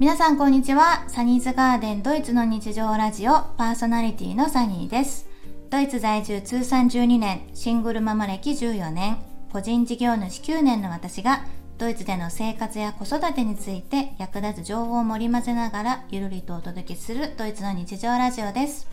[0.00, 1.02] 皆さんこんにちは。
[1.08, 5.28] サニーズガーデンドイツの日常ラジオパーソナリティのサニーです。
[5.70, 9.18] ドイツ在住通算12年、シングルママ歴14年、
[9.52, 11.44] 個人事業主9年の私が
[11.78, 18.86] ドイツでの生活や子育てについて役立つ情報を盛り混ぜながらゆるりとお届けするドイツの日常ラジオです。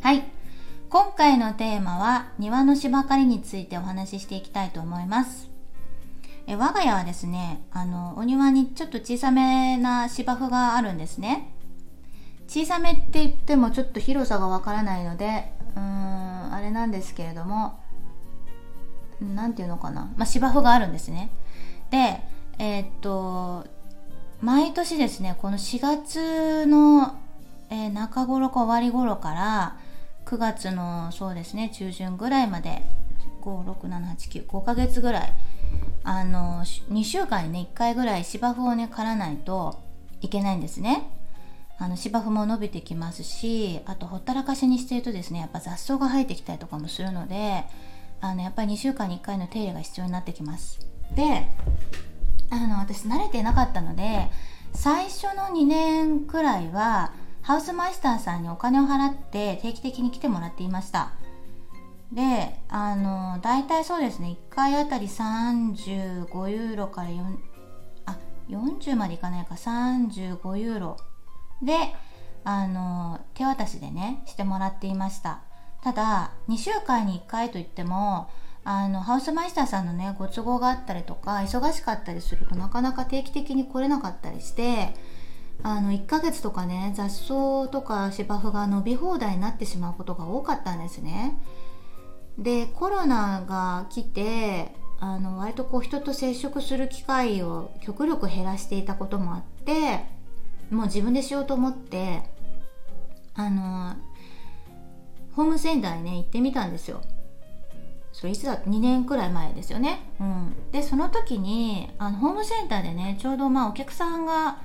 [0.00, 0.24] はい。
[0.88, 5.55] 今回のテーマは庭の芝刈りについてお話ししていきたいと思います。
[6.46, 11.52] え我が家はですねあのお庭にちょっと小さめな芝生があるんですね。
[12.48, 17.80] 小さめって言ってもちょっと広さがわからないのでうーんあれなんですけれども
[19.20, 21.30] 何て言うのかな、まあ、芝生があるんですね。
[21.90, 22.22] で
[22.58, 23.66] えー、っと
[24.40, 27.18] 毎年ですねこの4月の、
[27.70, 29.76] えー、中頃か終わり頃から
[30.26, 32.82] 9月のそうですね中旬ぐらいまで
[33.42, 35.32] 56789 5ヶ月ぐらい
[36.08, 39.82] あの2週間にね1回ぐらい芝生をね刈らないと
[40.20, 41.10] いけないんですね。
[41.78, 47.64] あの芝生も伸びてきますしあとほったらかしにしてるとですねやっぱ雑草が生えてきたりとかもするので
[48.20, 50.78] あのやっぱり2週間に1回の手入れが必要になってきます。
[51.14, 51.48] で
[52.50, 54.30] あの私慣れてなかったので
[54.72, 61.14] 最初の2年くらいはハウスマイスターさんにお金を払って定期的に来てもらっていました。
[62.12, 64.36] であの大体そうですね。
[64.50, 67.36] 1回あたり35ユーロから4
[68.06, 68.16] あ
[68.48, 69.54] 40までいかないか。
[69.54, 70.96] 35ユーロ
[71.62, 71.74] で
[72.44, 75.40] あの手渡しでねしてもらっていました。
[75.82, 78.30] ただ2週間に1回といっても
[78.64, 84.94] あのハウスマイスターさんのねご都合があったりとか忙しかったりするとなかなか定期的に来れなかったりして
[85.62, 91.38] あの1ヶ月とかね雑草とか芝生が伸び放題になってしまうことが多かったんですね。
[92.38, 100.04] でコロナが来てあの割とこう人と接触する機会を極力減らしていたこともあって
[100.70, 102.22] もう自分でしようと思って
[103.34, 103.96] あの
[105.32, 107.02] ホームセンターにね行ってみたんですよ。
[108.12, 110.00] それいつだ？2年くらい前ですよね。
[110.18, 114.58] うん、でその時にあのホームセンターでねちょうどまあお客さんが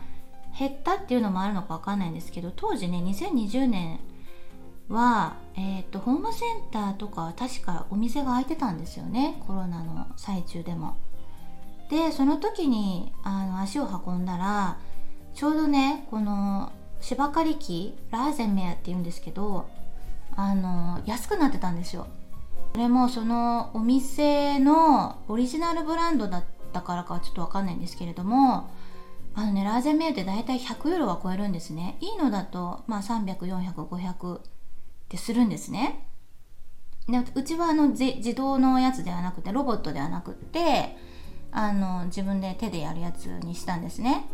[0.57, 3.99] 減ったっていうのもあるのか分かんないんですけど当時ね2020年
[4.91, 10.97] は、えーと、ホームセンターとか確かお店が開いてたんですよねコロナの最中でも。
[11.89, 14.77] でその時にあの足を運んだら
[15.33, 19.67] ちょうどねこの芝刈り機ラーゼンメアっていうんですけど
[20.37, 22.07] あの安くなってたんですよ。
[22.73, 28.69] それもそのお店のオリジナルブランドだったからかはちょっとわかんないんですけれども
[29.33, 34.39] あのねラーゼンメアって大体100ユーロは超えるんですねいいのだとまあ300400500
[35.11, 36.07] ってするんですね。
[37.09, 40.95] でうちはあの自動のやつではなくてロボットではなくって
[41.51, 44.25] あの自分で手でやるやつにしたんですね。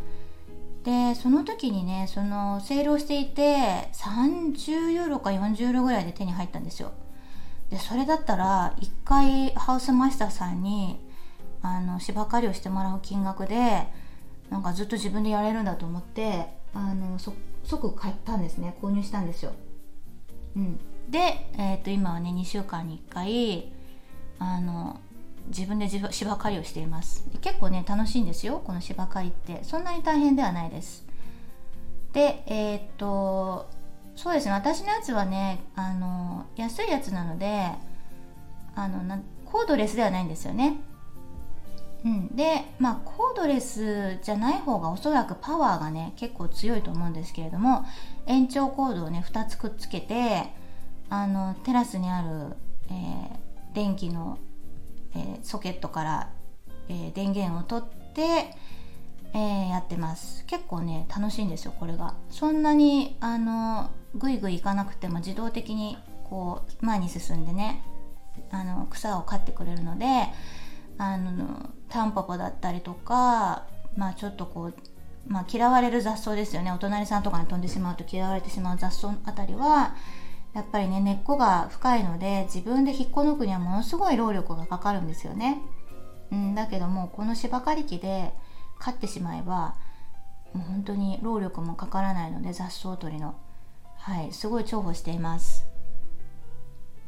[0.83, 6.91] でその時にねそのセールをしていて30ユーロか40ユーロぐらいで手に入ったんですよ。
[7.71, 10.99] でそれだったら1回ハウスマスターさんに
[11.63, 13.87] あの芝刈りをしてもらう金額で
[14.51, 17.17] なんかずっと自分でやれるんだと思ってあの
[17.63, 19.53] 即買ったんですね購入したんですよ。
[20.55, 23.71] うん、で、えー、と今はね2週間に1回
[24.39, 24.99] あの
[25.47, 27.25] 自分で芝刈りをしています。
[27.41, 29.63] 結構ね楽しいんですよこの芝刈りって。
[29.63, 31.05] そんなに大変ではないです。
[32.13, 33.69] でえっ、と
[34.15, 37.71] そうですね私のやつはねあの安いやつなので
[38.75, 40.77] あのなコードレスではないんですよね。
[42.05, 47.85] うん、でまあコードレスじゃない方がおそらくパワーがね結構強いと思うんですけれども
[48.27, 50.43] 延長コードをね2つくっつけて
[51.09, 52.55] あのテラスにある、
[52.89, 54.37] えー、電気の、
[55.15, 56.29] えー、ソケットから、
[56.89, 58.55] えー、電源を取って、
[59.33, 60.45] えやってます。
[60.45, 62.15] 結構ね楽しいんですよこれが。
[62.29, 65.97] そんなにあのぐいぐいいかなくても自動的に
[66.29, 67.83] こう前に進んでね
[68.51, 70.05] あの草を刈ってくれるので
[70.97, 73.65] あのタンポポだったりとか
[73.95, 74.73] まあちょっとこう
[75.27, 76.71] まあ、嫌われる雑草ですよね。
[76.71, 79.93] お隣さんとかに飛んでしまうと嫌われてしまう雑草あたりは
[80.53, 85.61] やっぱりね根っこが深いので自分で引っこ抜くにはものすごい労力がかかるんですよね、
[86.31, 88.31] うん、だけどもこの芝刈り機で
[88.79, 89.75] 刈ってしまえば
[90.53, 93.35] もう本当に労力もかからないので雑草取りの。
[93.97, 95.65] はいすごい重宝しています。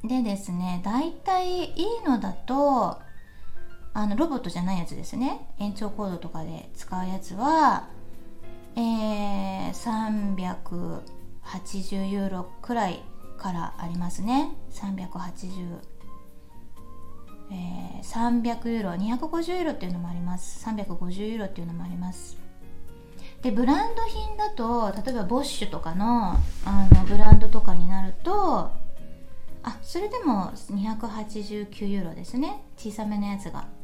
[0.04, 3.00] でですねだいたいいいのだと
[4.00, 5.54] あのロボットじゃないやつですね。
[5.60, 7.88] 延長コードとかで使うやつは
[8.76, 11.02] えー、
[11.44, 13.04] 380ユーロくらい
[13.38, 14.56] からありますね。
[14.72, 15.80] 380
[17.52, 20.66] えー、300ユーロ250ユーロっていうのもあります。
[20.66, 22.38] 350ユーロっていうのもあります。
[23.42, 26.36] でブランド品だと例えばボッシュとかの
[26.66, 28.72] あのブランドとかになると
[29.64, 32.64] あそれでも289ユーロですね。
[32.78, 33.79] 小さめのやつが。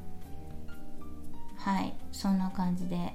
[1.66, 3.12] はいそんな感じで。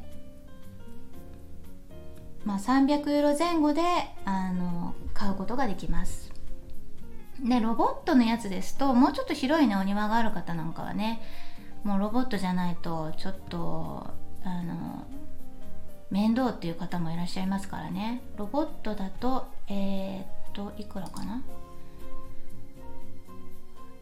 [2.44, 3.82] まあ300ユーロ前後で
[4.25, 6.32] あの買うことができます。
[7.38, 11.23] でロボットのやつですともうちょっと広いねお庭がある方なんかはね
[11.85, 14.06] もうロボットじゃないとちょっと
[14.43, 15.05] あの
[16.11, 18.23] 面倒っていう方もいらっしゃいますからね。
[18.37, 21.43] ロボットだとえー、っといくらかな？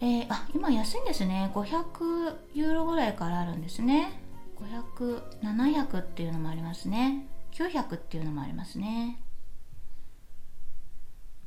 [0.00, 1.50] えー、あ今安いんですね。
[1.54, 4.22] 500ユーロぐらいからあるんですね。
[4.60, 7.26] 500700っていうのもありますね。
[7.52, 9.20] 900っていうのもありますね。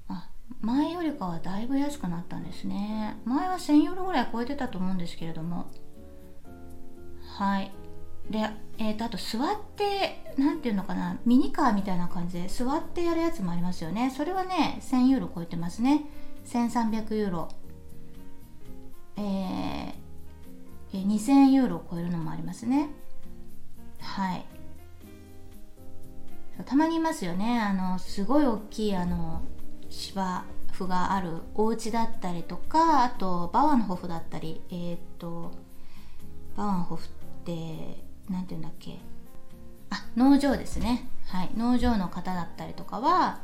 [0.08, 0.30] あ
[0.62, 3.18] 前よりかはだいぶ安くなったんですね。
[3.26, 5.68] 前は1000ユーロぐらい超えてたと思うんですけれども。
[7.38, 7.72] はい。
[8.30, 14.14] で、えーと、あと座って何ていうのかなミニカーみたいな感じで座ってやるやつもありますよね。
[14.16, 16.06] それはね1000ユーロ超えてますね。
[16.46, 17.50] 1300ユーロ。
[19.18, 22.90] えー、2000ユーロを超えるのもありますね。
[24.02, 24.46] はい。
[26.66, 27.60] たまにいますよね。
[27.60, 29.42] あのすごい大きいあの
[29.90, 30.44] 芝
[30.74, 35.52] 生があるお家だったりとかあとバワンホフだったりえっ、と
[36.56, 37.10] バワンホフっ
[37.46, 39.00] て何て言うんだっけ。
[39.90, 41.08] あ農場ですね。
[41.28, 41.52] はい。
[41.56, 43.40] 農場の方だったりとかは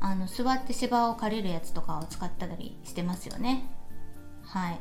[0.00, 3.64] あの座って芝を借りるやつとかを使ったりしてますよね。
[4.42, 4.78] はい。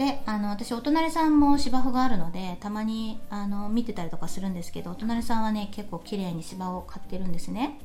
[0.00, 7.78] であの私お隣さんも芝生があるのでたまにあの見てたりとかするんですけどお隣さんはね結構綺麗に芝を買ってるんですね。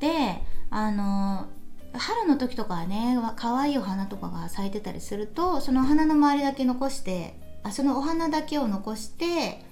[0.00, 0.40] で
[0.70, 1.44] あの
[1.92, 9.62] 春の時とかはね可愛いお花とかが咲いてたりするとそのお花の周りだけ残してあそのお花だけを残して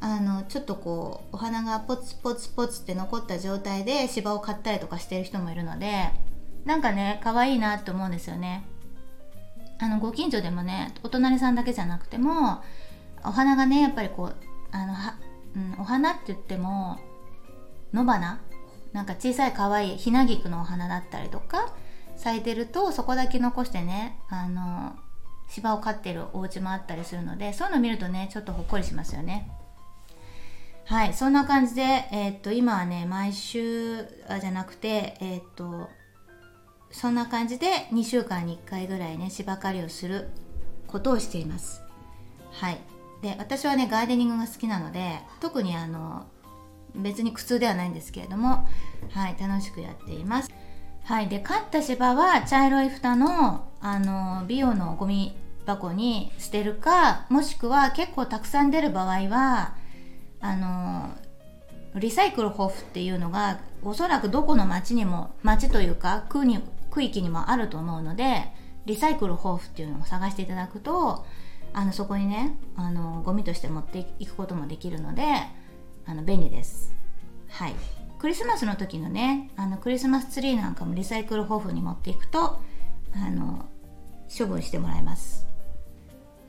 [0.00, 6.10] あのちょっとこうお花がポツポツポツって残った状態で芝を買ったりとかしてる人もいるので
[6.66, 8.66] なんかね可愛いなって思うんですよね。
[9.80, 12.62] あのご近所でもねお隣さんだけじゃなくても
[13.24, 14.36] お花がねやっぱりこう
[14.70, 15.16] あのは、
[15.56, 16.98] うん、お花って言っても
[17.92, 18.40] 野花
[18.92, 21.74] なんか小さい可愛いひなぎくのお花だったりとか
[22.16, 24.96] 咲いてるとそこだけ残してねあの
[25.48, 29.50] 芝を飼ってるお家もあったりするのでそういうの見るとねちょっとほっこりしますよね。
[30.84, 35.90] はいそんな感じで、えー、っと今はね毎週あじゃなくてえー、っと
[36.90, 40.30] そんな感じで2週間に1回ぐらいね芝刈りをする
[40.86, 41.82] ことをしています。
[42.52, 42.78] はい。
[43.22, 46.26] で私はねガーデニングが好きなので特にあの
[46.94, 48.66] 別に苦痛ではないんですけれども、
[49.10, 50.50] はい、楽しくやっています。
[51.04, 59.74] はい、で飼った芝は茶色い蓋のあの美容のゴミ箱に捨てるかもしくは結構たくさん出る場合は
[60.40, 61.10] あの
[61.94, 68.52] リサイクル豊富っていうのがおそらくどこの町にも町というか区に区域にもあると思うので
[68.86, 71.26] リサイクル豊富っていうのを探していただくと
[71.72, 75.24] あのそこにねあのゴミとして持っていくこともできるので
[76.06, 76.94] あの便利です。
[77.48, 77.74] はい。
[78.18, 82.60] クリスマスの時のねあのクリスマスツリーなんかもリサイクル豊富に持っていくと
[83.14, 83.66] あの
[84.36, 85.46] 処分してもらえます。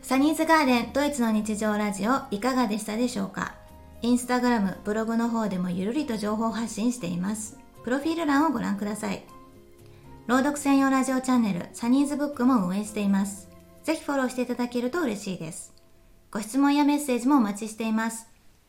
[0.01, 3.55] サニーズガーデンドイツの日常ラジオいかがでしたでしょうか？
[4.01, 7.59] インスタグラム、ブログの方でもゆるりと情報発信しています。
[7.83, 9.23] プロフィール欄をご覧ください。
[10.29, 13.49] 朗読専用ラジオチャンネルサニーズブックも運営しています。
[13.83, 15.73] ぜひフォローしていただけると嬉しいです。
[16.29, 18.27] ご質問やメッセージもお待ちしています。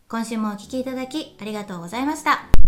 [0.08, 2.59] 今週もお聴きいただきありがとうございました。